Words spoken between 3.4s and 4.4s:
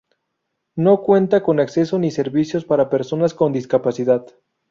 discapacidad.